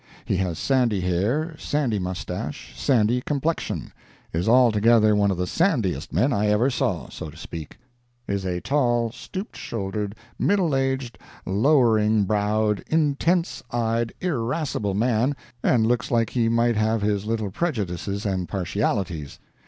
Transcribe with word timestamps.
He 0.25 0.37
has 0.37 0.57
sandy 0.57 1.01
hair, 1.01 1.55
sandy 1.59 1.99
mustache, 1.99 2.73
sandy 2.75 3.21
complexion—is 3.21 4.49
altogether 4.49 5.15
one 5.15 5.29
of 5.29 5.37
the 5.37 5.45
sandiest 5.45 6.11
men 6.11 6.33
I 6.33 6.47
ever 6.47 6.71
saw, 6.71 7.07
so 7.09 7.29
to 7.29 7.37
speak: 7.37 7.77
is 8.27 8.43
a 8.43 8.61
tall, 8.61 9.11
stoop 9.11 9.53
shouldered, 9.53 10.15
middle 10.39 10.75
aged 10.75 11.19
lowering 11.45 12.23
browed, 12.23 12.83
intense 12.87 13.61
eyed, 13.69 14.11
irascible 14.21 14.95
man 14.95 15.35
and 15.61 15.85
looks 15.85 16.09
like 16.09 16.31
he 16.31 16.49
might 16.49 16.77
have 16.77 17.03
his 17.03 17.27
little 17.27 17.51
prejudices 17.51 18.25
and 18.25 18.49
partialities. 18.49 19.37